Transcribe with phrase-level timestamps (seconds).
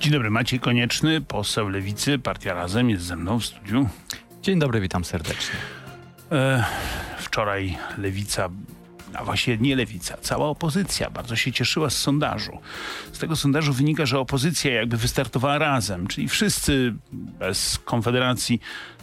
[0.00, 3.88] Dzień dobry, Maciej Konieczny, poseł Lewicy, Partia Razem jest ze mną w studiu.
[4.42, 5.54] Dzień dobry, witam serdecznie.
[6.32, 6.64] E,
[7.18, 8.48] wczoraj Lewica,
[9.14, 12.58] a właściwie nie Lewica, cała opozycja bardzo się cieszyła z sondażu.
[13.12, 18.60] Z tego sondażu wynika, że opozycja jakby wystartowała razem, czyli wszyscy bez Konfederacji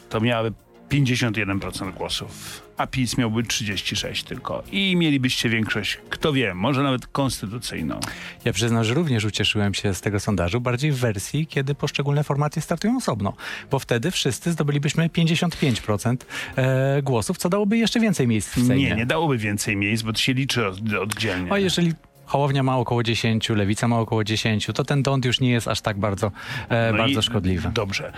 [0.10, 0.54] to miały
[0.90, 4.64] 51% głosów, a PiS miałby 36 tylko.
[4.72, 8.00] I mielibyście większość, kto wie, może nawet konstytucyjną.
[8.46, 12.62] Ja przyznam, że również ucieszyłem się z tego sondażu, bardziej w wersji, kiedy poszczególne formacje
[12.62, 13.34] startują osobno,
[13.72, 16.18] bo wtedy wszyscy zdobylibyśmy 55%
[16.56, 18.90] e, głosów, co dałoby jeszcze więcej miejsc w Sejmie.
[18.90, 21.54] Nie, nie dałoby więcej miejsc, bo to się liczy od, oddzielnie.
[21.54, 21.94] A jeżeli
[22.28, 25.82] Hołownia ma około 10, Lewica ma około 10, to ten dąd już nie jest aż
[25.82, 26.32] tak bardzo,
[26.70, 27.70] e, No bardzo szkodliwy.
[27.74, 28.14] Dobrze.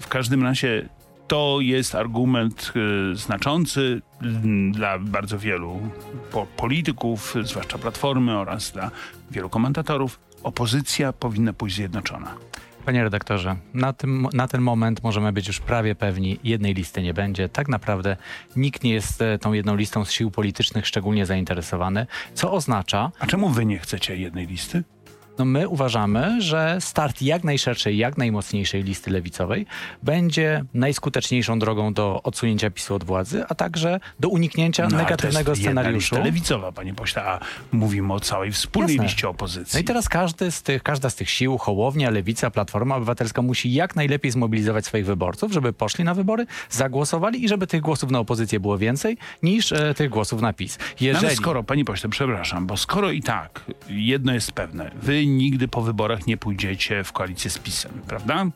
[0.00, 0.88] W każdym razie
[1.32, 2.72] to jest argument
[3.12, 5.80] y, znaczący mm, dla bardzo wielu
[6.32, 8.90] po, polityków, zwłaszcza Platformy oraz dla
[9.30, 10.20] wielu komentatorów.
[10.42, 12.34] Opozycja powinna pójść zjednoczona.
[12.84, 17.14] Panie redaktorze, na, tym, na ten moment możemy być już prawie pewni, jednej listy nie
[17.14, 17.48] będzie.
[17.48, 18.16] Tak naprawdę
[18.56, 23.26] nikt nie jest e, tą jedną listą z sił politycznych szczególnie zainteresowany, co oznacza, A
[23.26, 24.84] czemu wy nie chcecie jednej listy?
[25.42, 29.66] No my uważamy, że start jak najszerszej, jak najmocniejszej listy lewicowej
[30.02, 35.44] będzie najskuteczniejszą drogą do odsunięcia PiSu od władzy, a także do uniknięcia No, ale negatywnego
[35.44, 36.14] to jest jedna scenariuszu.
[36.14, 37.40] lista lewicowa, panie pośle, a
[37.72, 39.04] mówimy o całej wspólnej Jasne.
[39.04, 39.76] liście opozycji.
[39.76, 43.72] No i teraz każdy z tych, każda z tych sił, Hołownia, Lewica, Platforma Obywatelska musi
[43.72, 48.18] jak najlepiej zmobilizować swoich wyborców, żeby poszli na wybory, zagłosowali i żeby tych głosów na
[48.18, 50.78] opozycję było więcej niż e, tych głosów na PiS.
[51.00, 51.26] Jeżeli...
[51.26, 55.82] ale skoro, panie pośle, przepraszam, bo skoro i tak jedno jest pewne, wy nigdy po
[55.82, 58.46] wyborach nie pójdziecie w koalicję z PiSem, prawda?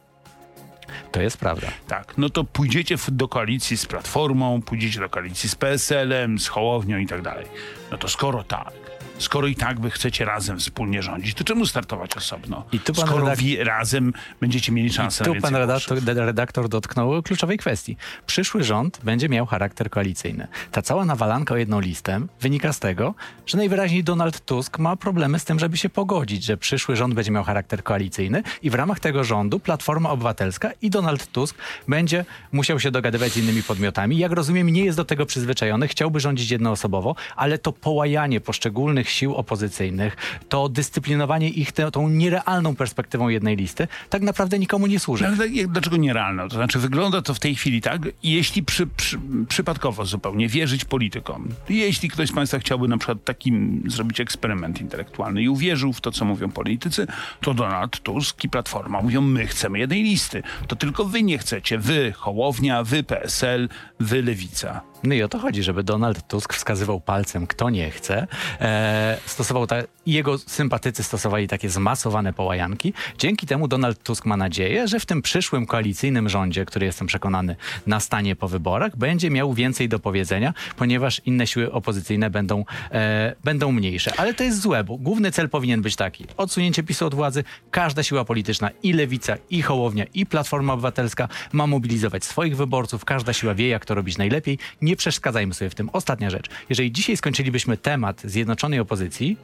[1.12, 1.66] To jest prawda.
[1.88, 6.46] Tak, no to pójdziecie w- do koalicji z Platformą, pójdziecie do koalicji z PSL-em, z
[6.48, 7.46] Hołownią i tak dalej.
[7.90, 8.72] No to skoro tak,
[9.18, 12.64] skoro i tak wy chcecie razem wspólnie rządzić, to czemu startować osobno?
[12.72, 15.98] I tu pan skoro redak- wi- razem będziecie mieli szansę na Tu więcej pan redaktor,
[16.04, 17.96] redaktor dotknął kluczowej kwestii.
[18.26, 20.48] Przyszły rząd będzie miał charakter koalicyjny.
[20.72, 23.14] Ta cała nawalanka o jedną listę wynika z tego,
[23.46, 27.30] że najwyraźniej Donald Tusk ma problemy z tym, żeby się pogodzić, że przyszły rząd będzie
[27.30, 31.56] miał charakter koalicyjny i w ramach tego rządu Platforma Obywatelska i Donald Tusk
[31.88, 34.18] będzie musiał się dogadywać z innymi podmiotami.
[34.18, 39.34] Jak rozumiem, nie jest do tego przyzwyczajony, chciałby rządzić jednoosobowo, ale to połajanie poszczególnych sił
[39.34, 40.16] opozycyjnych,
[40.48, 45.24] to dyscyplinowanie ich te, tą nierealną perspektywą jednej listy tak naprawdę nikomu nie służy.
[45.24, 46.48] No, ale dlaczego nierealne?
[46.48, 49.18] To znaczy wygląda to w tej chwili tak, jeśli przy, przy,
[49.48, 53.52] przypadkowo zupełnie wierzyć politykom, jeśli ktoś z Państwa chciałby na przykład taki
[53.86, 57.06] zrobić eksperyment intelektualny i uwierzył w to, co mówią politycy,
[57.40, 60.42] to Donald Tusk i Platforma mówią, my chcemy jednej listy.
[60.66, 61.78] To tylko wy nie chcecie.
[61.78, 63.68] Wy Hołownia, wy PSL,
[64.00, 64.80] wy Lewica.
[65.04, 68.26] No i o to chodzi, żeby Donald Tusk wskazywał palcem, kto nie chce.
[68.60, 68.95] E,
[69.26, 69.76] stosował ta,
[70.06, 72.92] jego sympatycy stosowali takie zmasowane połajanki.
[73.18, 77.56] Dzięki temu Donald Tusk ma nadzieję, że w tym przyszłym koalicyjnym rządzie, który jestem przekonany
[77.86, 83.72] nastanie po wyborach, będzie miał więcej do powiedzenia, ponieważ inne siły opozycyjne będą, e, będą
[83.72, 84.12] mniejsze.
[84.20, 86.24] Ale to jest złe, bo główny cel powinien być taki.
[86.36, 87.44] Odsunięcie PiSu od władzy.
[87.70, 93.04] Każda siła polityczna, i Lewica, i Hołownia, i Platforma Obywatelska ma mobilizować swoich wyborców.
[93.04, 94.58] Każda siła wie, jak to robić najlepiej.
[94.82, 95.90] Nie przeszkadzajmy sobie w tym.
[95.92, 96.46] Ostatnia rzecz.
[96.68, 99.36] Jeżeli dzisiaj skończylibyśmy temat zjednoczonej opozycji,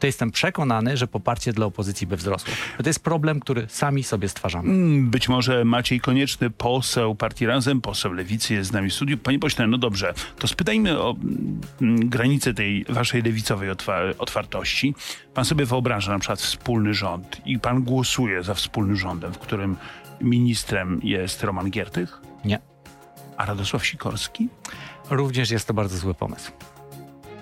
[0.00, 2.54] to jestem przekonany, że poparcie dla opozycji by wzrosło.
[2.82, 4.68] To jest problem, który sami sobie stwarzamy.
[4.70, 9.18] Mm, Być może Maciej Konieczny, poseł Partii Razem, poseł Lewicy jest z nami w studiu.
[9.18, 11.16] Panie pośle, no dobrze, to spytajmy o
[11.82, 14.94] mm, granicę tej waszej lewicowej otwa- otwartości.
[15.34, 19.76] Pan sobie wyobraża na przykład wspólny rząd i pan głosuje za wspólnym rządem, w którym
[20.20, 22.58] ministrem jest Roman Giertych, Nie.
[23.36, 24.48] a Radosław Sikorski?
[25.10, 26.52] Również jest to bardzo zły pomysł.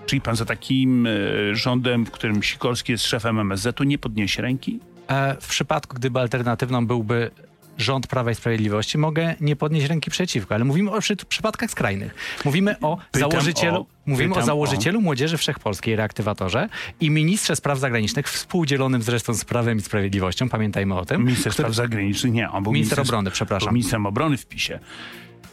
[0.07, 1.11] Czyli pan za takim e,
[1.53, 4.81] rządem, w którym Sikorski jest szefem MSZ-u, nie podniesie ręki?
[5.09, 7.31] E, w przypadku, gdyby alternatywną byłby
[7.79, 12.15] rząd Prawa i Sprawiedliwości, mogę nie podnieść ręki przeciwko, ale mówimy o przy, przypadkach skrajnych.
[12.45, 16.69] Mówimy o Pytam założycielu, o- mówimy o założycielu Młodzieży Wszechpolskiej, reaktywatorze
[17.01, 21.21] i ministrze spraw zagranicznych, współdzielonym zresztą z Prawem i Sprawiedliwością, pamiętajmy o tym.
[21.25, 23.75] Minister który- Spraw Zagranicznych nie, on był Minister ministrem- obrony, przepraszam.
[23.75, 24.79] Ministrem obrony w PiSie.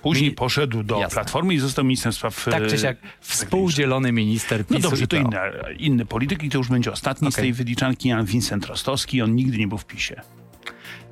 [0.03, 1.15] Później Mi- poszedł do Jasne.
[1.15, 5.15] Platformy i został ministrem spraw tak czy e, siak, współdzielony minister PiSu No dobrze, to
[5.17, 5.37] inny,
[5.77, 7.43] inny polityk i to już będzie ostatni z Okej.
[7.43, 9.21] tej wyliczanki, Jan Vincent Rostowski.
[9.21, 10.21] On nigdy nie był w PiSie.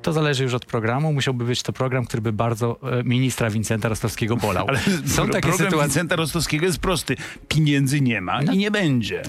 [0.02, 1.12] To zależy już od programu.
[1.12, 4.66] Musiałby być to program, który by bardzo e, ministra Wincenta Rostowskiego bolał.
[4.68, 5.82] Ale Są takie program sytuacje.
[5.88, 7.16] Vincenta Rostowskiego jest prosty.
[7.48, 8.52] Pieniędzy nie ma No.
[8.52, 9.22] i nie będzie.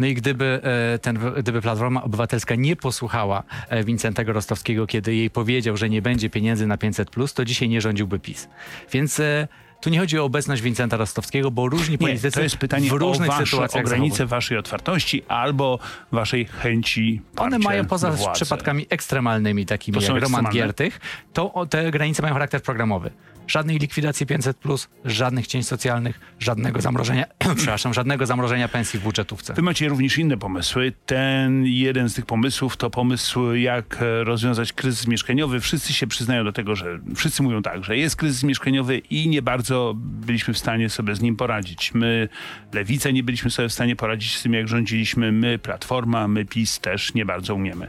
[0.00, 0.60] No i gdyby,
[0.94, 6.02] e, ten, gdyby Platforma Obywatelska nie posłuchała e, Wincentego Rostowskiego, kiedy jej powiedział, że nie
[6.02, 8.48] będzie pieniędzy na 500+, to dzisiaj nie rządziłby PiS.
[8.92, 9.48] Więc e,
[9.80, 12.92] Tu nie chodzi o obecność Wincenta Rostowskiego, bo różni Nie, politycy to jest pytanie w
[12.92, 14.28] różnych o, wasze, sytuacjach o granicę zachowują.
[14.28, 15.78] waszej otwartości albo
[16.12, 20.46] waszej chęci One mają poza przypadkami ekstremalnymi, takimi To jak Roman?
[20.52, 21.00] Giertych,
[21.32, 23.10] to o, te granice mają charakter programowy.
[23.46, 27.24] Żadnej likwidacji 500+, żadnych cięć socjalnych, żadnego zamrożenia,
[27.56, 29.54] przepraszam, żadnego zamrożenia pensji w budżetówce.
[29.54, 30.92] Wy macie również inne pomysły.
[31.06, 35.60] Ten jeden z tych pomysłów to pomysł, jak e, rozwiązać kryzys mieszkaniowy.
[35.60, 39.42] Wszyscy się przyznają do tego, że wszyscy mówią tak, że jest kryzys mieszkaniowy i nie
[39.42, 41.94] bardzo byliśmy w stanie sobie z nim poradzić.
[41.94, 42.28] My,
[42.72, 45.32] Lewica, nie byliśmy sobie w stanie poradzić z tym, jak rządziliśmy.
[45.32, 47.88] My, Platforma, my, PiS też nie bardzo umiemy.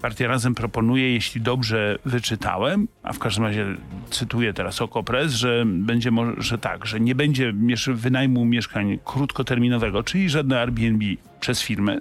[0.00, 3.66] Partia Razem proponuje, jeśli dobrze wyczytałem, a w każdym razie
[4.10, 7.52] cytuję teraz Okopres, że będzie może tak, że nie będzie
[7.86, 11.04] wynajmu mieszkań krótkoterminowego, czyli żadne Airbnb
[11.40, 12.00] przez firmy,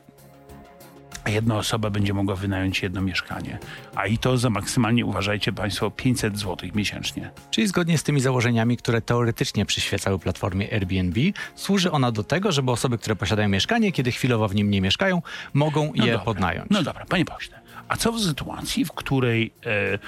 [1.27, 3.59] jedna osoba będzie mogła wynająć jedno mieszkanie.
[3.95, 7.31] A i to za maksymalnie, uważajcie Państwo, 500 zł miesięcznie.
[7.51, 11.19] Czyli zgodnie z tymi założeniami, które teoretycznie przyświecały platformie Airbnb,
[11.55, 15.21] służy ona do tego, żeby osoby, które posiadają mieszkanie, kiedy chwilowo w nim nie mieszkają,
[15.53, 16.25] mogą No je dobra.
[16.25, 16.69] podnająć.
[16.69, 17.59] No dobra, panie pośle.
[17.87, 19.99] A co w sytuacji, w której, e,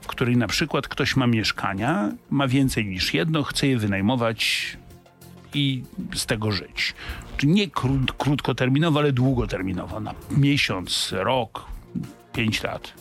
[0.00, 4.76] w której na przykład ktoś ma mieszkania, ma więcej niż jedno, chce je wynajmować
[5.54, 6.94] i z tego żyć?
[7.42, 11.64] Nie krót, krótkoterminowo, ale długoterminowo, na miesiąc, rok,
[12.32, 12.92] pięć lat.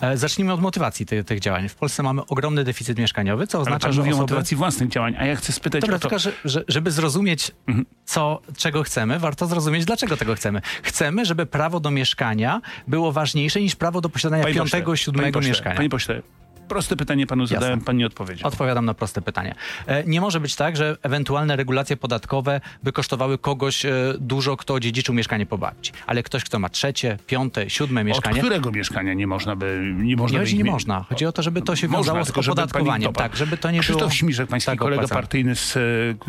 [0.00, 1.68] E, Zacznijmy od motywacji tych, tych działań.
[1.68, 4.22] W Polsce mamy ogromny deficyt mieszkaniowy, co Ale oznacza, pan że mówi o osoby...
[4.22, 6.08] motywacji własnych działań, a ja chcę spytać Dobra, o to...
[6.08, 7.86] tylko że, że, żeby zrozumieć, Mhm.
[8.04, 10.60] co, czego chcemy, warto zrozumieć, dlaczego tego chcemy.
[10.82, 14.96] Chcemy, żeby prawo do mieszkania było ważniejsze niż prawo do posiadania Panie pośle, piątego, panie
[14.96, 15.76] siódmego pośle, mieszkania.
[15.76, 16.22] Panie pośle,
[16.70, 18.48] proste pytanie panu zadałem, pan nie odpowiedział.
[18.48, 19.54] Odpowiadam na proste pytanie.
[19.86, 24.80] E, Nie może być tak, że ewentualne regulacje podatkowe by kosztowały kogoś e, dużo, kto
[24.80, 25.92] dziedziczył mieszkanie po babci.
[26.06, 29.94] Ale ktoś, kto ma trzecie, piąte, siódme Od mieszkanie, którego mieszkania nie można by...
[29.96, 31.04] Nie, można nie by nie można.
[31.08, 33.12] Chodzi o to, żeby to się Można, wiązało z opodatkowaniem.
[33.12, 34.10] Tak, żeby to nie Krzysztof było...
[34.10, 35.20] Śmiszek, pański tak kolega opłacane.
[35.20, 35.72] partyjny z,
[36.18, 36.26] k-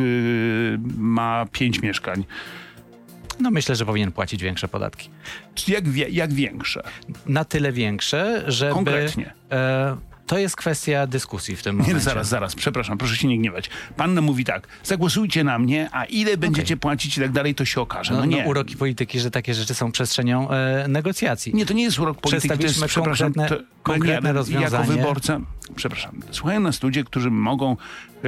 [0.98, 2.24] ma pięć mieszkań.
[3.40, 5.10] No myślę, że powinien płacić większe podatki.
[5.68, 6.84] Jak, jak większe?
[7.26, 8.74] Na tyle większe, żeby...
[8.74, 9.34] Konkretnie.
[9.52, 9.98] E,
[10.32, 12.04] to jest kwestia dyskusji w tym Nie, momencie.
[12.04, 13.70] zaraz, zaraz, przepraszam, proszę się nie gniewać.
[13.98, 17.66] Pan nam mówi tak, zagłosujcie na mnie, a ile będziecie płacić i tak dalej, to
[17.66, 18.14] się okaże.
[18.14, 18.44] No, No, no, nie.
[18.46, 21.54] uroki polityki, że takie rzeczy są przestrzenią e, negocjacji.
[21.56, 24.86] Nie, to nie jest urok polityki, to jest, przepraszam, konkretne- to, konkretne nie, Jako rozwiązanie.
[24.88, 25.40] wyborca,
[25.76, 28.28] przepraszam, słuchają nas ludzie, którzy mogą e,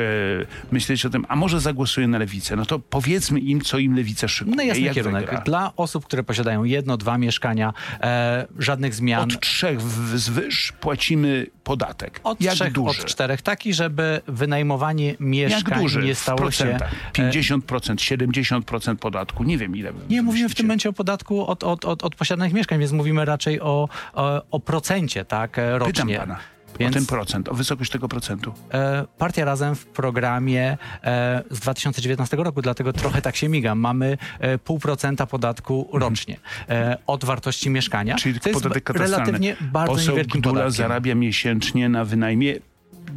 [0.72, 4.28] myśleć o tym, a może zagłosuję na lewicę, no to powiedzmy im, co im lewica
[4.28, 4.56] szykuje.
[4.56, 5.44] No jasny kierunek.
[5.46, 9.24] Dla osób, które posiadają jedno, dwa mieszkania, e, żadnych zmian.
[9.24, 12.20] Od trzech w- zwyż płacimy podatek.
[12.24, 13.02] Od jak trzech, duży?
[13.02, 16.66] od czterech, taki, żeby wynajmowanie mieszkań nie stało się...
[16.66, 16.94] procentach?
[17.20, 19.92] e, 50%, 70% podatku, nie wiem ile.
[20.10, 23.26] Nie mówimy w tym momencie o podatku od, od, od, od posiadanych mieszkań, więc mówimy
[23.26, 25.94] raczej o, o, o procencie, tak, e, rocznie.
[25.94, 28.54] Pytam pana Więc- o ten procent, o wysokość tego procentu.
[28.74, 33.80] E, Partia Razem w programie e, z 2019 roku, dlatego trochę tak się migam.
[33.80, 36.38] Mamy e, pół procenta podatku rocznie
[36.70, 38.16] e, od wartości mieszkania.
[38.16, 39.26] Czyli to jest podatek ba- katastralny.
[39.26, 40.78] relatywnie bardzo Poseł niewielkim Gdula podatkiem.
[40.78, 42.56] zarabia miesięcznie na wynajmie,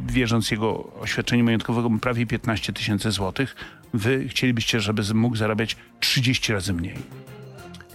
[0.07, 3.55] wierząc jego oświadczeniu majątkowego, prawie 15 tysięcy złotych.
[3.93, 6.95] Wy chcielibyście, żeby mógł zarabiać 30 razy mniej.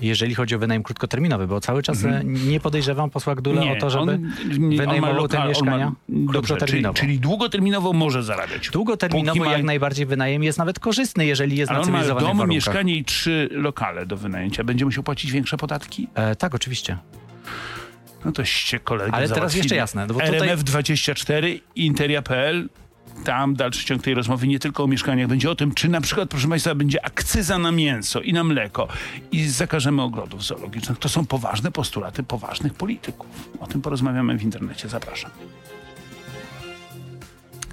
[0.03, 3.91] Jeżeli chodzi o wynajem krótkoterminowy, bo cały czas e, nie podejrzewam posła Gdula o to,
[3.91, 4.33] żeby Mhm.
[4.53, 6.95] on, nie- wynajmował te lokal- on mieszkania ma- Dobrze, czyli, krótkoterminowo.
[6.95, 8.71] czyli długoterminowo może zarabiać.
[8.71, 12.55] Długoterminowo ma- jak najbardziej wynajem jest nawet korzystny, jeżeli jest Ale na cywilizowanych dom, warunkach.
[12.55, 14.65] mieszkanie i trzy lokale do wynajęcia.
[14.65, 16.09] Będzie musiał płacić większe podatki?
[16.15, 16.99] E, tak, oczywiście.
[18.25, 22.69] No toście kolegę Ale teraz jeszcze jasne, no bo tutaj- RMF24, Interia.pl,
[23.25, 26.29] tam dalszy ciąg tej rozmowy nie tylko o mieszkaniach, będzie o tym, czy na przykład,
[26.29, 28.89] proszę Państwa, będzie akcyza na mięso i na mleko
[29.33, 30.99] i zakażemy ogrodów zoologicznych.
[30.99, 33.49] To są poważne postulaty poważnych polityków.
[33.61, 34.89] O tym porozmawiamy w internecie.
[34.89, 35.31] Zapraszam.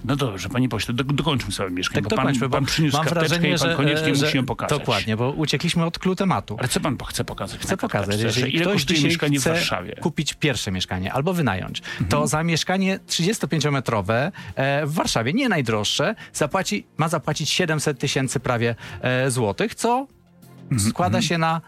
[0.05, 3.05] No dobrze, panie pośle, do, dokończmy sobie mieszkanie, Tak bo pan, bo pan przyniósł mam
[3.05, 4.79] wrażenie, i pan koniecznie że musi ją pokazać.
[4.79, 6.55] Dokładnie, bo uciekliśmy od clue tematu.
[6.59, 7.59] Ale co pan chce pokazać?
[7.59, 9.95] Chcę pokazać, jeżeli ile ktoś kosztuje dzisiaj mieszkanie w chce Warszawie?
[9.95, 16.87] kupić pierwsze mieszkanie albo wynająć, to za mieszkanie 35-metrowe e, w Warszawie, nie najdroższe, zapłaci,
[16.97, 20.07] ma zapłacić 700 tysięcy prawie e, złotych, co
[20.89, 21.61] składa się na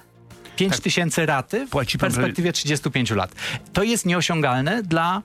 [0.56, 0.82] 5 Tak.
[0.82, 3.36] tysięcy raty w Płaci pan perspektywie 35 lat.
[3.74, 5.22] To jest nieosiągalne dla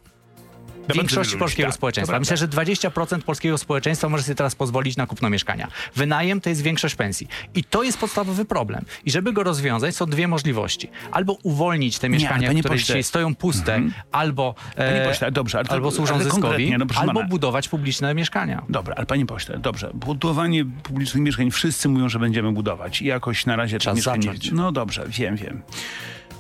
[0.94, 2.18] większości polskiego tak, społeczeństwa.
[2.18, 5.68] Myślę, że 20% polskiego społeczeństwa może sobie teraz pozwolić na kupno mieszkania.
[5.96, 7.28] Wynajem to jest większość pensji.
[7.54, 8.84] I to jest podstawowy problem.
[9.04, 10.90] I żeby go rozwiązać, są dwie możliwości.
[11.12, 12.86] Albo uwolnić te mieszkania, panie które pośle.
[12.86, 13.80] dzisiaj stoją puste,
[14.12, 17.28] albo, e, pośle, dobrze, ale albo służą ale zyskowi, no albo pana.
[17.28, 18.62] budować publiczne mieszkania.
[18.68, 19.90] Dobra, ale panie pośle, dobrze.
[19.94, 23.02] Budowanie publicznych mieszkań, wszyscy mówią, że będziemy budować.
[23.02, 24.26] I jakoś na razie Czas nie zacząć.
[24.26, 24.56] widzę.
[24.56, 25.62] No dobrze, wiem, wiem.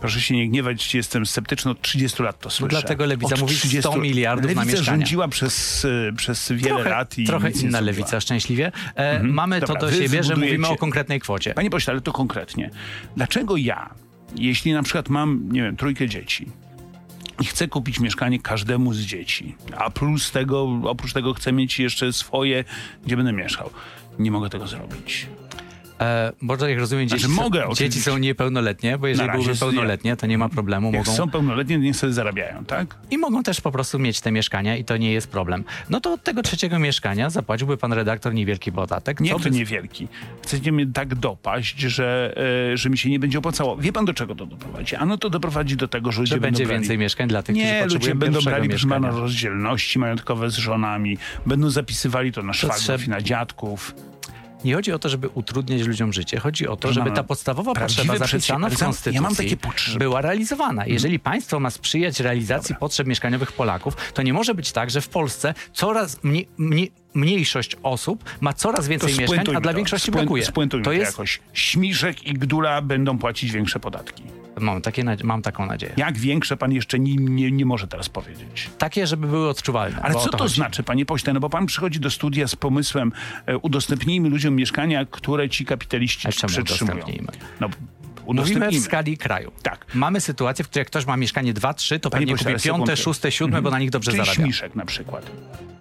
[0.06, 2.68] Proszę się nie gniewać, jestem sceptyczny, od 30 lat to słyszę.
[2.70, 4.98] dlatego Lewica Od mówi 100 miliardów na Lewica mieszkania.
[4.98, 8.72] rządziła przez, e, przez wiele Trochę, lat i trochę inna lewica, szczęśliwie.
[8.94, 11.54] E, Mamy Dobra, to do siebie, że mówimy o konkretnej kwocie.
[11.54, 12.70] Panie pośle, ale to konkretnie.
[13.16, 13.94] Dlaczego ja,
[14.36, 16.46] jeśli na przykład mam, nie wiem, trójkę dzieci
[17.40, 22.12] i chcę kupić mieszkanie każdemu z dzieci, a plus tego, oprócz tego chcę mieć jeszcze
[22.12, 22.64] swoje,
[23.06, 23.70] gdzie będę mieszkał,
[24.18, 25.26] nie mogę tego zrobić.
[26.00, 29.54] E, bo to jak rozumiem, dzieci, Znaczy, mogę, są, dzieci są niepełnoletnie, bo jeżeli byłyby
[29.56, 30.92] pełnoletnie, to nie ma problemu.
[30.92, 32.96] Jak Mogą, są pełnoletnie, niech sobie zarabiają, tak?
[33.10, 35.64] I mogą też po prostu mieć te mieszkania i to nie jest problem.
[35.90, 39.20] No to od tego trzeciego mieszkania zapłaciłby pan redaktor niewielki podatek.
[39.20, 40.08] Nie, to by- niewielki.
[40.42, 42.34] Chcecie mnie tak dopaść, że,
[42.72, 43.76] e, że mi się nie będzie opłacało.
[43.76, 44.96] Wie pan, do czego to doprowadzi?
[44.96, 46.80] Ano to doprowadzi do tego, że ludzie że będzie brali...
[46.80, 50.56] więcej mieszkań dla tych, którzy Nie, potrzebują ludzie będą brali, proszę pana, rozdzielności majątkowe z
[50.56, 53.94] żonami, będą zapisywali to na szwagrów trzeba- i na dziadków.
[54.64, 56.40] Nie chodzi o to, żeby utrudniać ludziom życie.
[56.40, 59.58] Chodzi o to, żeby ta podstawowa potrzeba zapisana w Konstytucji
[59.92, 60.86] Ja była realizowana.
[60.86, 65.08] Jeżeli państwo ma sprzyjać realizacji potrzeb mieszkaniowych Polaków, to nie może być tak, że w
[65.08, 69.76] Polsce coraz mniej, mniej, mniejszość osób ma coraz więcej mieszkań, a dla to.
[69.76, 70.44] większości brakuje.
[70.44, 71.40] Spuentujmy To to jest, jakoś.
[71.52, 74.22] Śmiszek i Gdula będą płacić większe podatki.
[74.60, 75.92] Mam, takie, mam taką nadzieję.
[75.96, 78.70] Jak większe pan jeszcze nie, nie, nie może teraz powiedzieć.
[78.78, 79.98] Takie, żeby były odczuwalne.
[80.02, 80.54] Ale co to, chodzi.
[80.54, 81.32] znaczy, panie pośle?
[81.32, 83.12] No bo pan przychodzi do studia z pomysłem
[83.46, 87.04] e, udostępnijmy ludziom mieszkania, które ci kapitaliści czemu przetrzymują.
[87.60, 87.68] No,
[88.26, 89.52] Mówimy w skali kraju.
[89.62, 89.86] Tak.
[89.94, 92.96] Mamy sytuację, w której jak ktoś ma mieszkanie 2, 3, to Panie pewnie kupi piąte,
[92.96, 94.42] szóste, siódme, bo na nich dobrze Czyli zarabia.
[94.44, 95.30] śmiszek na przykład.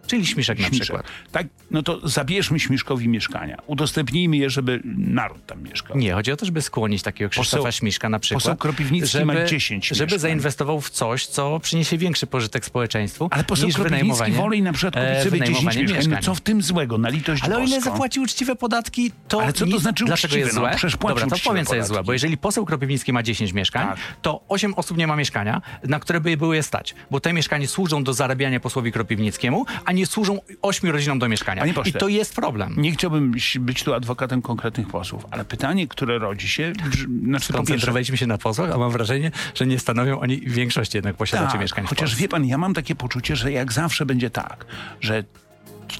[0.08, 0.84] Czyli śmiszek na Śmiszek.
[0.84, 1.06] przykład.
[1.32, 3.58] Tak, no to zabierzmy Śmiszkowi mieszkania.
[3.68, 5.98] Udostępnijmy je, żeby naród tam mieszkał.
[5.98, 8.44] Nie, chodzi o to, żeby skłonić takiego Krzysztofa Poseł- Śmiszka na przykład.
[8.44, 10.20] poseł Kropiwnicki ma 10 Żeby mieszkań.
[10.20, 14.96] zainwestował w coś, co przyniesie większy pożytek społeczeństwu Ale poseł niż Kropiwnicki woli na przykład
[14.98, 16.04] e, kupić sobie 10 wynajmowanie mieszkań.
[16.04, 16.24] No mieszkań.
[16.24, 16.98] co w tym złego?
[16.98, 17.92] Na litość Ale o ile boską.
[17.92, 20.46] zapłaci uczciwe podatki, to Ale co to znaczy Dlaczego uczciwe?
[20.46, 20.70] jest No, złe?
[21.00, 23.98] płaci Dobra, to powiem co jest złe, bo jeżeli poseł Kropiwnicki ma 10 mieszkań, Tak.
[24.22, 27.68] to 8 osób nie ma mieszkania, na które by były je stać, bo te mieszkania
[27.68, 31.62] służą do zarabiania posłowi Kropiwnickiemu, a nie służą 8 rodzinom do mieszkania.
[31.62, 32.74] Panie pośle, I to jest problem.
[32.78, 37.54] Nie chciałbym być tu adwokatem konkretnych posłów, ale pytanie, które rodzi się, znaczy po pierwsze,
[37.54, 41.62] Koncentrowaliśmy się na posłach, a mam wrażenie, że nie stanowią oni większości jednak posiadaczy tak,
[41.62, 44.66] mieszkań chociaż wie pan, ja mam takie poczucie, że jak zawsze będzie tak,
[45.02, 45.24] że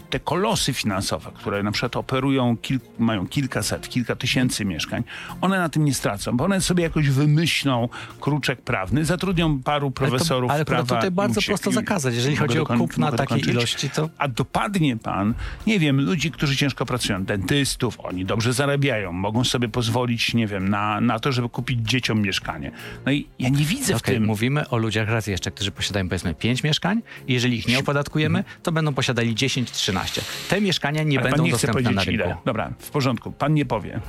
[0.10, 5.04] te kolosy finansowe, które na przykład operują, kil, mają kilkaset, kilka tysięcy mieszkań,
[5.42, 7.90] one na tym nie stracą, bo one sobie jakoś wymyślą
[8.22, 10.96] kruczek prawny, zatrudnią paru profesorów ale to, ale prawa.
[10.96, 12.16] tutaj i bardzo uciek- prosto zakazać.
[12.16, 15.34] Jeżeli chodzi o kupna takiej ilości, to A dopadnie pan,
[15.68, 20.70] nie wiem, ludzi, którzy ciężko pracują, dentystów, oni dobrze zarabiają, mogą sobie pozwolić, nie wiem,
[20.70, 22.72] na, na to, żeby kupić dzieciom mieszkanie.
[23.06, 24.26] No i ja nie widzę w Okej, tym...
[24.26, 28.44] mówimy o ludziach raz jeszcze, którzy posiadają powiedzmy 5 mieszkań i jeżeli ich nie opodatkujemy,
[28.64, 29.95] to będą posiadali 10-13.
[30.50, 32.12] Te mieszkania nie Ale będą pan nie chce dostępne na rynku.
[32.26, 32.38] ile.
[32.46, 34.00] Dobra, w porządku, pan nie powie.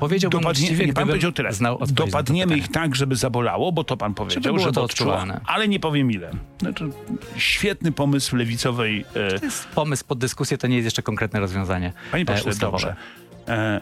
[0.00, 1.50] Powiedziałbym Dopadnie, uczciwie, nie pan powiedział tyle.
[1.52, 5.40] to Dopadniemy ich tak, żeby zabolało, bo to pan powiedział, było żeby to odczuło, odczuwalne.
[5.46, 6.30] ale nie powiem ile.
[6.60, 6.90] Znaczy,
[7.36, 9.04] świetny pomysł lewicowej...
[9.14, 12.50] E, To jest pomysł pod dyskusję, to nie jest jeszcze konkretne rozwiązanie Panie e, pośle,
[12.52, 12.78] ustawowe.
[12.86, 12.96] dobrze.
[13.54, 13.80] E,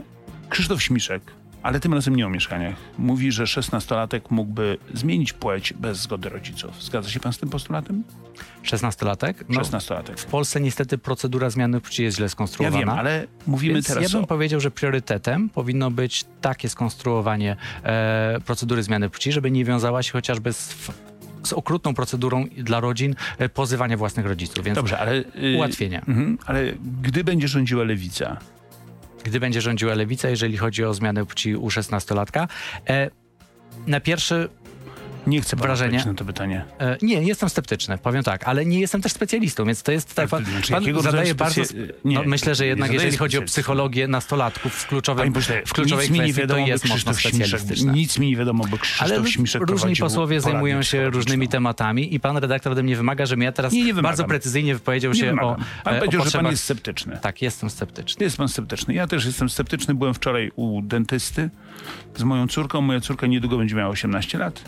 [0.48, 1.22] Krzysztof Śmiszek,
[1.62, 6.82] ale tym razem nie o mieszkaniach, mówi, że 16-latek mógłby zmienić płeć bez zgody rodziców.
[6.82, 8.04] Zgadza się pan z tym postulatem?
[8.64, 9.34] 16-latek?
[9.48, 10.18] No, 16-latek.
[10.18, 12.78] w Polsce niestety procedura zmiany płci jest źle Ja skonstruowana.
[12.78, 14.26] wiem, ale mówimy Więc teraz ja bym o...
[14.26, 20.12] powiedział, że priorytetem powinno być takie skonstruowanie e, procedury zmiany płci, żeby nie wiązała się
[20.12, 20.74] chociażby z,
[21.42, 24.64] z okrutną procedurą dla rodzin e, pozywania własnych rodziców.
[24.64, 25.12] Więc Dobrze, ale...
[25.14, 25.24] y,
[25.56, 25.98] ułatwienia.
[25.98, 28.36] Mhm, ale gdy będzie rządziła lewica,
[29.24, 32.48] Gdy będzie rządziła lewica, jeżeli chodzi o zmianę płci u 16-latka,
[32.88, 33.10] e,
[33.86, 34.48] na pierwszy
[35.26, 36.64] nie chcę odpowiedzieć na to pytanie.
[36.78, 40.18] E, Nie, jestem sceptyczny, powiem tak, ale nie jestem też specjalistą, więc to jest tak.
[40.18, 41.60] Ale Pan, znaczy, pan zadaje bardzo.
[41.62, 45.62] specy- sp- nie, no, myślę, że jednak jeżeli chodzi o psychologię nastolatków w kluczowym, pośle,
[45.66, 47.92] w kluczowej nic mi nie kwestii, to wiadomo, by jest mocno specjalistyczne.
[47.92, 52.36] nic mi nie wiadomo, Ale Krzysztof Śmiszek różni posłowie zajmują się różnymi tematami i pan
[52.36, 55.56] redaktor ode mnie wymaga, żebym ja teraz Nie, nie bardzo precyzyjnie wypowiedział się o.
[55.84, 57.18] Pan e, powiedział, że pan jest sceptyczny.
[57.22, 58.24] Tak, jestem sceptyczny.
[58.24, 58.94] Jest pan sceptyczny.
[58.94, 59.94] Ja też jestem sceptyczny.
[59.94, 61.50] Byłem wczoraj u dentysty
[62.16, 62.80] z moją córką.
[62.80, 64.64] Moja córka niedługo będzie miała 18 lat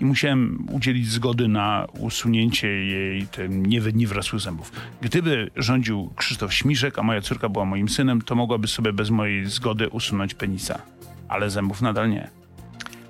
[0.00, 4.72] i musiałem udzielić zgody na usunięcie jej tym niewy- niewrasłych zębów.
[5.00, 9.46] Gdyby rządził Krzysztof Śmiszek, a moja córka była moim synem, to mogłaby sobie bez mojej
[9.46, 10.78] zgody usunąć penisa.
[11.28, 12.28] Ale zębów nadal nie.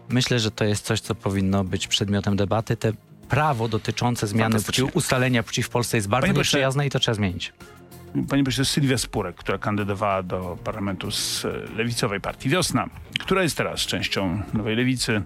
[0.08, 2.76] Myślę, że to jest coś, co powinno być przedmiotem debaty.
[2.76, 2.92] Te
[3.28, 7.14] prawo dotyczące zmiany płci, ustalenia płci w Polsce jest bardzo Panie nieprzyjazne i to trzeba
[7.14, 7.52] zmienić.
[8.28, 12.86] Pani pośle Sylwia Spurek, która kandydowała do parlamentu z e, lewicowej partii Wiosna,
[13.20, 15.22] która jest teraz częścią Nowej Lewicy,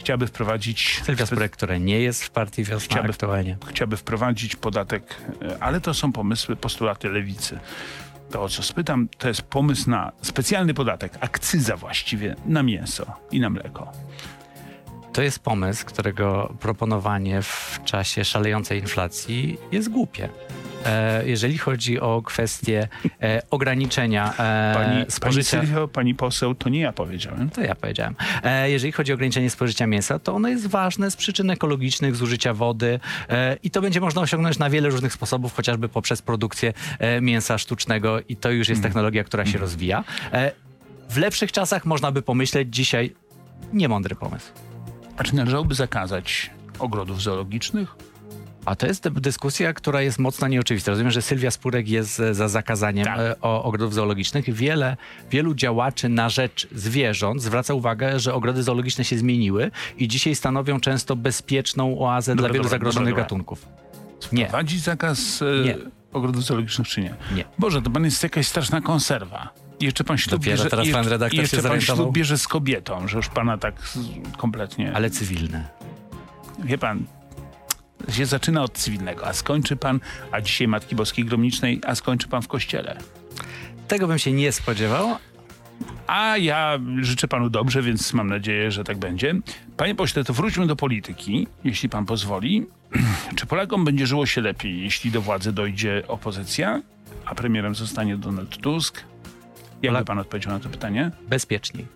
[0.00, 1.02] chciałaby wprowadzić...
[1.04, 3.56] Sylwia Spurek, która nie jest w partii Wiosna aktualnie.
[3.68, 7.58] chciałaby wprowadzić podatek, e, ale to są pomysły, postulaty lewicy.
[8.30, 13.40] To o co spytam, to jest pomysł na specjalny podatek, akcyza właściwie, na mięso i
[13.40, 13.92] na mleko.
[15.12, 20.28] To jest pomysł, którego proponowanie w czasie szalejącej inflacji jest głupie.
[20.84, 22.88] E, jeżeli chodzi o kwestię
[23.22, 24.36] e, ograniczenia e,
[24.74, 25.60] Pani, pani spożycia...
[25.60, 27.50] Sylwio, pani poseł, to nie ja powiedziałem.
[27.50, 28.14] To ja powiedziałem.
[28.64, 33.00] Jeżeli chodzi o ograniczenie spożycia mięsa, to ono jest ważne z przyczyn ekologicznych, zużycia wody
[33.62, 36.72] i to będzie można osiągnąć na wiele różnych sposobów, chociażby poprzez produkcję
[37.20, 40.04] mięsa sztucznego i to już jest technologia, która się rozwija.
[40.32, 40.52] E,
[41.10, 43.14] w lepszych czasach można by pomyśleć dzisiaj
[43.72, 44.52] niemądry pomysł.
[45.16, 47.96] A czy należałoby zakazać ogrodów zoologicznych?
[48.64, 50.90] A to jest dy- dyskusja, która jest mocno nieoczywista.
[50.90, 53.18] Rozumiem, że Sylwia Spurek jest e, za zakazaniem Tak.
[53.18, 54.54] e, ogrodów zoologicznych.
[54.54, 54.96] Wiele,
[55.30, 60.80] wielu działaczy na rzecz zwierząt zwraca uwagę, że ogrody zoologiczne się zmieniły i dzisiaj stanowią
[60.80, 63.24] często bezpieczną oazę dla wielu dobra, zagrożonych dobra, dobra.
[63.24, 63.68] gatunków.
[64.32, 64.46] Nie.
[64.46, 65.76] Wprowadzić zakaz e, Nie.
[66.12, 67.14] ogrodów zoologicznych czy nie?
[67.34, 67.44] Nie.
[67.58, 69.48] Boże, to pan jest jakaś straszna konserwa.
[69.80, 72.12] I jeszcze pan ślub Dopiero bierze, teraz i pan jeszcze, redaktor jeszcze się pan ślub
[72.12, 73.74] bierze z kobietą, że już pana tak
[74.36, 74.92] kompletnie...
[74.94, 75.68] Ale cywilne.
[76.64, 77.04] Wie pan,
[78.10, 82.42] się zaczyna od cywilnego, a skończy pan, a dzisiaj Matki Boskiej Gromnicznej, a skończy pan
[82.42, 82.98] w kościele.
[83.88, 85.16] Tego bym się nie spodziewał.
[86.06, 89.34] A ja życzę panu dobrze, więc mam nadzieję, że tak będzie.
[89.76, 92.66] Panie pośle, to wróćmy do polityki, jeśli pan pozwoli.
[93.36, 96.82] Czy Polakom będzie żyło się lepiej, jeśli do władzy dojdzie opozycja,
[97.24, 99.04] a premierem zostanie Donald Tusk?
[99.82, 101.10] Jakby Polak- pan odpowiedział na to pytanie?
[101.28, 101.86] Bezpieczniej.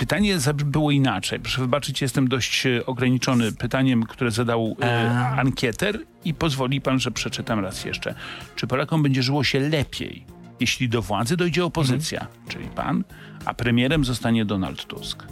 [0.00, 1.40] Pytanie było inaczej.
[1.40, 5.36] Proszę wybaczyć, jestem dość e, ograniczony pytaniem, które zadał e, A.
[5.36, 8.14] ankieter i pozwoli pan, że przeczytam raz jeszcze.
[8.56, 10.24] Czy Polakom będzie żyło się lepiej,
[10.60, 13.04] jeśli do władzy dojdzie opozycja, czyli pan,
[13.44, 15.24] a premierem zostanie Donald Tusk?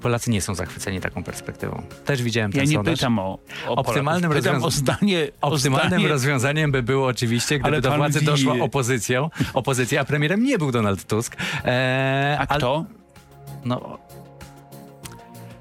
[0.00, 1.82] Polacy nie są zachwyceni taką perspektywą.
[2.04, 2.94] Też widziałem ten Ja nie sondaż.
[2.98, 3.38] pytam o,
[3.68, 4.30] o Optymalnym.
[4.32, 5.28] Pytam o zdanie...
[5.40, 10.04] Optymalnym zdanie- rozwiązaniem by było oczywiście, gdyby Ale do władzy wie- doszła opozycją, opozycja, a
[10.04, 11.36] premierem nie był Donald Tusk.
[11.64, 12.84] E, A kto?
[13.64, 13.98] No,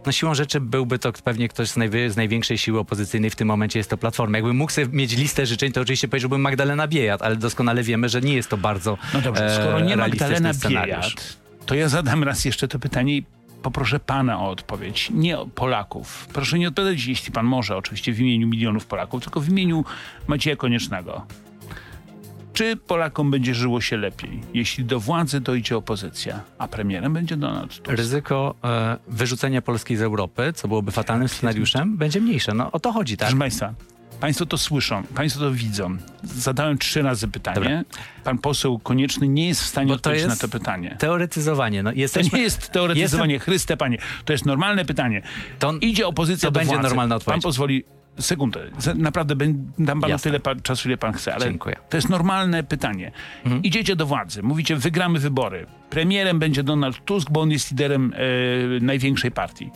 [0.05, 3.47] no siłą rzeczy byłby to pewnie ktoś z, najwy, z największej siły opozycyjnej w tym
[3.47, 4.37] momencie jest to Platforma.
[4.37, 8.21] Jakbym mógł sobie mieć listę życzeń, to oczywiście powiedziałbym Magdalena Biejat, ale doskonale wiemy, że
[8.21, 10.85] nie jest to bardzo No dobrze, e, skoro nie realistyczny Magdalena.
[10.85, 13.25] Biejat, to ja zadam raz jeszcze to pytanie i
[13.61, 15.09] poproszę pana o odpowiedź.
[15.13, 16.27] Nie Polaków.
[16.33, 19.85] Proszę nie odpowiadać, jeśli pan może, oczywiście w imieniu milionów Polaków, tylko w imieniu
[20.27, 21.25] Macieja Koniecznego.
[22.59, 27.69] Czy Polakom będzie żyło się lepiej, jeśli do władzy dojdzie opozycja, a premierem będzie Donald
[27.81, 27.87] Tusk?
[27.87, 32.53] Ryzyko e, wyrzucenia Polski z Europy, co byłoby fatalnym scenariuszem, będzie mniejsze.
[32.53, 33.27] No o to chodzi, tak?
[33.27, 33.73] Proszę Państwa,
[34.19, 35.97] Państwo to słyszą, Państwo to widzą.
[36.23, 37.83] Zadałem trzy razy pytanie.
[38.23, 40.95] Pan poseł Konieczny nie jest w stanie to odpowiedzieć na to pytanie.
[40.99, 41.83] Teoretyzowanie.
[41.83, 43.97] No, To jesteśmy, nie jest teoretyzowanie, Chryste Panie.
[44.25, 45.21] To jest normalne pytanie.
[45.59, 46.87] To- Idzie opozycja to do będzie władzy.
[46.87, 47.35] normalna odpowiedź.
[47.35, 47.83] Pan pozwoli,
[48.19, 48.59] sekundę,
[48.95, 49.35] naprawdę
[49.79, 50.31] dam panu Jasne.
[50.31, 51.75] tyle pa, czasu, ile pan chce, ale Dziękuję.
[51.75, 51.89] Mhm.
[51.89, 53.11] to jest normalne pytanie.
[53.63, 55.65] Idziecie do władzy, mówicie, wygramy wybory.
[55.89, 59.69] Premierem będzie Donald Tusk, bo on jest liderem e, największej partii.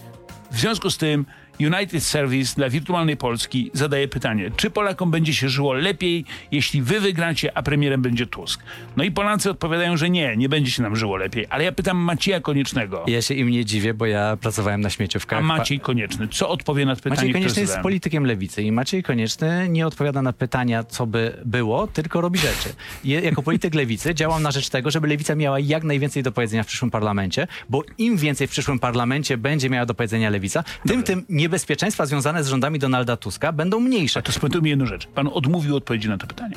[0.51, 1.25] W związku z tym
[1.59, 6.99] United Service dla wirtualnej Polski zadaje pytanie, czy Polakom będzie się żyło lepiej, jeśli wy
[6.99, 8.63] wygracie, a premierem będzie Tusk?
[8.97, 11.45] No i Polacy odpowiadają, że nie, nie będzie się nam żyło lepiej.
[11.49, 13.03] Ale ja pytam Macieja Koniecznego.
[13.07, 15.39] Ja się im nie dziwię, bo ja pracowałem na śmieciówkach.
[15.39, 19.69] A Maciej Konieczny, co odpowie na pytanie, Maciej Konieczny jest politykiem lewicy i Maciej Konieczny
[19.69, 22.69] nie odpowiada na pytania, co by było, tylko robi rzeczy.
[23.03, 26.63] Je, jako polityk lewicy działam na rzecz tego, żeby lewica miała jak najwięcej do powiedzenia
[26.63, 31.03] w przyszłym parlamencie, bo im więcej w przyszłym parlamencie będzie miała do powiedzenia lewica, tym
[31.03, 34.21] tym niebezpieczeństwa związane z rządami Donalda Tuska będą mniejsze.
[34.21, 35.07] To spytuję mi jedną rzecz.
[35.07, 36.55] Pan odmówił odpowiedzi na to pytanie.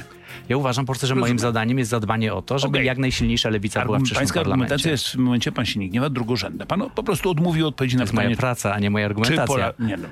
[0.48, 1.38] Ja uważam po prostu, że moim Rozumiem.
[1.38, 2.86] zadaniem jest zadbanie o to, żeby Okej.
[2.86, 4.90] jak najsilniejsza lewica była w przyszłym Pańska argumentacja parlamencie.
[4.90, 6.66] jest w momencie, pan się nie gniewa, drugorzędna.
[6.66, 9.46] Pan po prostu odmówił odpowiedzi na To jest moja pytanie, praca, a nie moja argumentacja.
[9.46, 9.72] Pola...
[9.78, 10.08] Nie, no.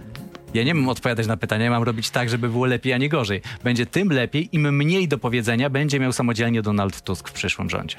[0.55, 3.09] Ja nie mam odpowiadać na pytania, ja mam robić tak, żeby było lepiej, a nie
[3.09, 3.41] gorzej.
[3.65, 7.97] Będzie tym lepiej, im mniej do powiedzenia będzie miał samodzielnie Donald Tusk w przyszłym rządzie.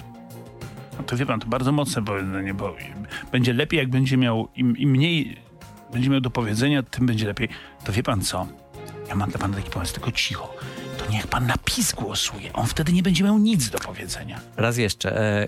[0.98, 2.76] no to wie pan, to bardzo mocne powiedzenie, bo
[3.32, 5.38] będzie lepiej, jak będzie miał, im, im mniej
[5.94, 7.50] będzie miał do powiedzenia, tym będzie lepiej.
[7.86, 8.48] To wie pan co?
[9.08, 10.54] Ja mam dla pana taki pomysł, tylko cicho.
[10.98, 12.54] To niech pan na PiS głosuje.
[12.54, 14.40] On wtedy nie będzie miał nic do powiedzenia.
[14.58, 15.20] Raz jeszcze.
[15.22, 15.48] E,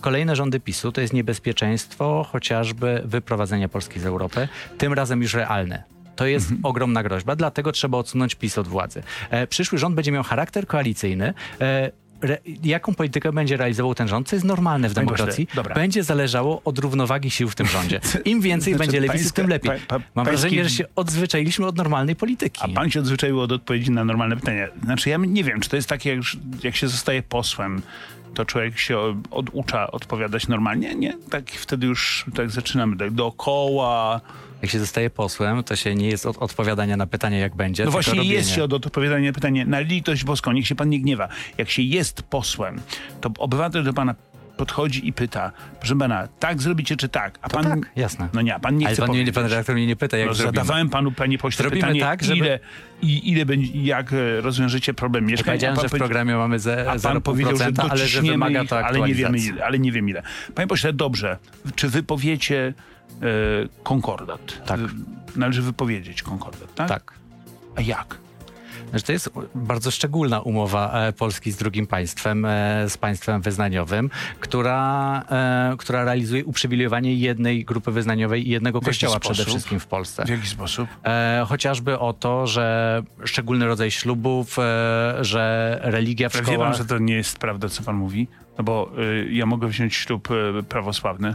[0.00, 5.82] kolejne rządy PiSu to jest niebezpieczeństwo chociażby wyprowadzenia Polski z Europy, tym razem już realne.
[6.16, 9.02] To jest ogromna groźba, dlatego trzeba odsunąć PiS od władzy.
[9.30, 11.34] E, przyszły rząd będzie miał charakter koalicyjny.
[11.60, 11.90] E,
[12.22, 16.02] Re, jaką politykę będzie realizował ten rząd, co jest normalne w Panie demokracji, pośle, będzie
[16.02, 18.00] zależało od równowagi sił w tym rządzie.
[18.24, 19.70] Im więcej Znaczy, będzie lewicy, pańska- tym lepiej.
[19.88, 22.60] pa- pa- Mam pański- wrażenie, że się odzwyczailiśmy od normalnej polityki.
[22.64, 24.68] A pan się odzwyczaił od odpowiedzi na normalne pytania.
[24.84, 26.24] Znaczy ja nie wiem, czy to jest takie, jak,
[26.62, 27.82] jak się zostaje posłem,
[28.34, 28.98] to człowiek się
[29.30, 30.94] oducza odpowiadać normalnie?
[30.94, 34.20] Nie, tak wtedy już tak zaczynamy tak dookoła.
[34.62, 37.84] Jak się zostaje posłem, to się nie jest od odpowiadania na pytanie, jak będzie.
[37.84, 38.34] No właśnie robienie.
[38.34, 41.28] jest się od odpowiadania na pytanie, na litość boską, niech się pan nie gniewa.
[41.58, 42.80] Jak się jest posłem,
[43.20, 44.14] to obywatel do pana
[44.56, 47.38] podchodzi i pyta, proszę pana, tak zrobicie czy tak?
[47.42, 47.64] A pan...
[47.64, 48.28] tak, jasne.
[48.32, 49.34] No nie, a pan nie Ale chce pan, powiedzieć.
[49.34, 50.56] pan redaktor mnie nie pyta, jak No, zrobimy.
[50.56, 52.58] zadawałem panu, panie pośle, Zrobimy pytanie, tak, żeby- ile,
[53.02, 55.46] i, ile będzie, jak e, rozwiążecie problem mieszkań.
[55.46, 58.78] powiedziałem, że w programie mamy ze, a pan powiedział, że 0,5%, ale że wymaga to
[58.86, 60.22] ale nie wiemy ile, ale nie wiem ile.
[60.54, 61.38] Panie pośle, dobrze,
[61.74, 62.74] czy wy powiecie
[63.22, 63.24] e,
[63.82, 64.66] konkordat?
[64.66, 64.80] Tak.
[64.80, 64.82] Y,
[65.36, 66.88] Należy wypowiedzieć konkordat, tak?
[66.88, 67.12] Tak.
[67.76, 68.18] A jak?
[68.90, 74.10] Znaczy, to jest bardzo szczególna umowa e, Polski z drugim państwem, e, z państwem wyznaniowym,
[74.40, 79.50] która, e, która realizuje uprzywilejowanie jednej grupy wyznaniowej i jednego kościoła przede sposób?
[79.50, 80.24] wszystkim w Polsce.
[80.24, 80.88] W jaki sposób?
[81.46, 84.56] Chociażby o to, że szczególny rodzaj ślubów,
[85.20, 86.76] że religia w Ja szkołach...
[86.76, 88.28] że to nie jest prawda, co pan mówi?
[88.58, 90.28] No bo y, ja mogę wziąć ślub
[90.68, 91.34] prawosławny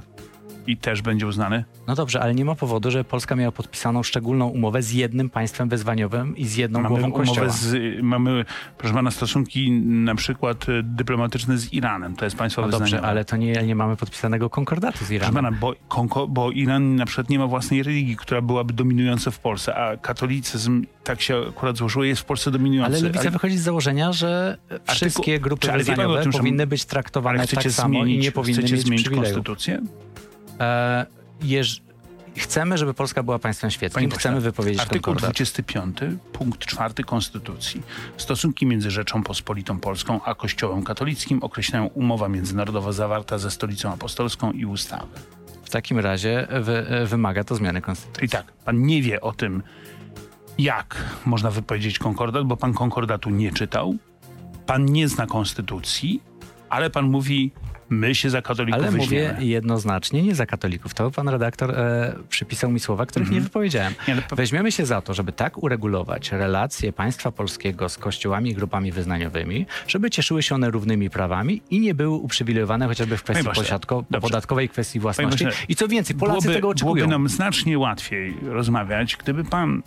[0.68, 1.64] i też będzie uznany.
[1.88, 5.70] No dobrze, ale nie ma powodu, że Polska miała podpisaną szczególną umowę z jednym państwem
[5.70, 7.50] wyznaniowym i z jedną Mamy głową kościoła.
[7.50, 8.46] z, mamy,
[8.78, 12.16] proszę pana, stosunki na przykład y, dyplomatyczne z Iranem.
[12.16, 13.08] To jest państwo No dobrze, wyznaniowe.
[13.08, 15.36] ale to nie, nie mamy podpisanego konkordatu z Proszę Iranem.
[15.36, 19.40] pana, bo, konko, bo Iran na przykład nie ma własnej religii, która byłaby dominująca w
[19.40, 22.92] Polsce, a katolicyzm, tak się akurat złożyło, jest w Polsce dominujący.
[22.94, 24.58] Ale lewica Ale- wychodzi z założenia, że
[24.94, 28.82] wszystkie grupy czy- wyznaniowe tym, powinny być traktowane tak samo zmienić, i nie powinny mieć
[28.82, 29.34] zmienić przywilejów.
[29.36, 29.82] konstytucję?
[30.62, 31.06] E,
[31.42, 31.82] jeż,
[32.38, 35.30] chcemy, żeby Polska była państwem świeckim, chcemy wypowiedzieć Artykuł konkordat.
[35.30, 35.98] 25,
[36.34, 37.82] punkt 4 Konstytucji.
[38.18, 44.52] Stosunki między Rzeczą Pospolitą Polską a Kościołem katolickim określają umowa międzynarodowa zawarta ze Stolicą Apostolską
[44.52, 45.20] i ustawy.
[45.64, 48.26] W takim razie wy, wymaga to zmiany konstytucji.
[48.26, 49.64] I tak, pan nie wie o tym,
[50.58, 53.96] jak można wypowiedzieć konkordat, bo pan konkordatu nie czytał,
[54.66, 56.24] pan nie zna konstytucji,
[56.70, 57.52] ale pan mówi,
[57.92, 59.46] my się za katolików Ale mówię weźmiemy.
[59.46, 60.94] jednoznacznie, nie za katolików.
[60.94, 63.88] To pan redaktor e, przypisał mi słowa, których nie wypowiedziałem.
[63.88, 64.08] Mhm.
[64.08, 68.50] Nie, ale po- Weźmiemy się za to, żeby tak uregulować relacje państwa polskiego z kościołami
[68.50, 73.24] i grupami wyznaniowymi, żeby cieszyły się one równymi prawami i nie były uprzywilejowane chociażby w
[73.24, 75.46] kwestii posiadko, podatkowej, kwestii własności.
[75.70, 76.96] I co więcej, Polacy byłoby, tego oczekują.
[76.96, 79.82] Byłoby nam znacznie łatwiej rozmawiać, gdyby pan,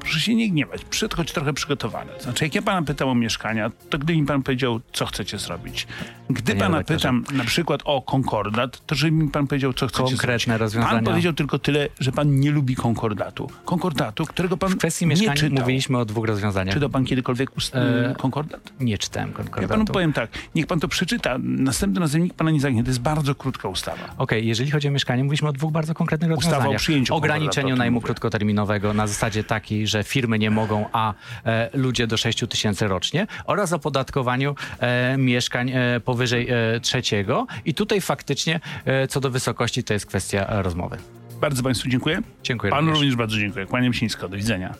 [0.00, 0.80] proszę się nie gniewać,
[1.16, 2.10] choć trochę przygotowany.
[2.20, 5.86] Znaczy, jak ja pana pytam o mieszkania, to gdyby mi pan powiedział, co chcecie zrobić.
[6.30, 6.98] Gdy Panie pana redaktorze.
[6.98, 10.60] pytam na przykład o konkordat, to żeby mi pan powiedział, co chcecie Konkretne zrobić.
[10.60, 10.94] rozwiązania.
[10.94, 13.50] Pan powiedział tylko tyle, że pan nie lubi konkordatu.
[13.64, 15.58] Konkordatu, którego pan W kwestii nie mieszkań czytał.
[15.60, 16.74] mówiliśmy o dwóch rozwiązaniach.
[16.74, 18.72] Czytał pan kiedykolwiek ust- E, konkordat?
[18.80, 19.68] Nie czytałem Ja konkordatu.
[19.68, 21.36] panu powiem tak, niech pan to przeczyta.
[21.42, 22.82] Następnym razem nikt pana nie zagnie.
[22.82, 23.98] To jest bardzo krótka ustawa.
[24.18, 26.80] Okej, jeżeli chodzi o mieszkanie, mówiliśmy o dwóch bardzo konkretnych Ustawa o rozwiązaniach.
[26.80, 28.04] przyjęciu Ograniczeniu najmu mówię.
[28.04, 33.26] krótkoterminowego na zasadzie takiej, że firmy nie mogą, a e, ludzie do 6 tysięcy rocznie
[33.44, 36.48] oraz opodatkowaniu e, mieszkań e, powyżej
[36.82, 37.46] trzeciego.
[37.64, 38.60] I tutaj faktycznie
[39.08, 40.96] co do wysokości to jest kwestia rozmowy.
[41.40, 42.20] Bardzo państwu dziękuję.
[42.42, 42.98] Dziękuję Panu również.
[42.98, 43.66] również bardzo dziękuję.
[43.66, 44.28] Kłaniam się nisko.
[44.28, 44.74] Do widzenia.